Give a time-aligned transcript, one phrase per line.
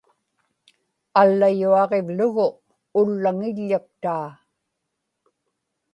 [1.21, 2.47] allayuaġivlugu
[2.99, 4.29] ullaŋiḷḷaktaa